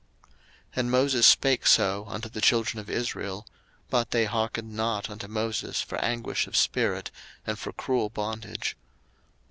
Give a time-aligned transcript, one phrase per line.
[0.29, 0.37] 02:006:009
[0.77, 3.45] And Moses spake so unto the children of Israel:
[3.91, 7.11] but they hearkened not unto Moses for anguish of spirit,
[7.45, 8.75] and for cruel bondage.